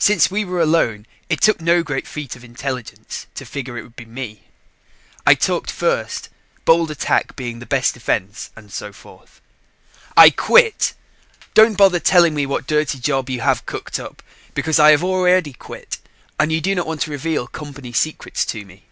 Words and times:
Since 0.00 0.32
we 0.32 0.44
were 0.44 0.60
alone, 0.60 1.06
it 1.28 1.40
took 1.40 1.60
no 1.60 1.84
great 1.84 2.08
feat 2.08 2.34
of 2.34 2.42
intelligence 2.42 3.28
to 3.36 3.44
figure 3.46 3.78
it 3.78 3.84
would 3.84 3.94
be 3.94 4.04
me. 4.04 4.48
I 5.24 5.36
talked 5.36 5.70
first, 5.70 6.28
bold 6.64 6.90
attack 6.90 7.36
being 7.36 7.60
the 7.60 7.66
best 7.66 7.94
defense 7.94 8.50
and 8.56 8.72
so 8.72 8.92
forth. 8.92 9.40
"I 10.16 10.30
quit. 10.30 10.94
Don't 11.54 11.78
bother 11.78 12.00
telling 12.00 12.34
me 12.34 12.46
what 12.46 12.66
dirty 12.66 12.98
job 12.98 13.30
you 13.30 13.42
have 13.42 13.64
cooked 13.64 14.00
up, 14.00 14.24
because 14.54 14.80
I 14.80 14.90
have 14.90 15.04
already 15.04 15.52
quit 15.52 15.98
and 16.36 16.50
you 16.50 16.60
do 16.60 16.74
not 16.74 16.88
want 16.88 17.02
to 17.02 17.12
reveal 17.12 17.46
company 17.46 17.92
secrets 17.92 18.44
to 18.46 18.64
me." 18.64 18.86